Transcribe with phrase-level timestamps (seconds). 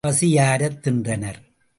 [0.07, 1.39] பசி யாரத் தின்றனர்.